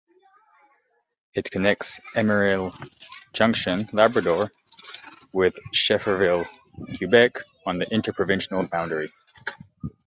It 1.35 1.51
connects 1.51 1.99
Emeril 2.15 2.73
Junction, 3.33 3.87
Labrador 3.93 4.51
with 5.31 5.53
Schefferville, 5.75 6.47
Quebec 6.97 7.37
on 7.67 7.77
the 7.77 7.87
interprovincial 7.93 8.63
boundary. 8.65 9.11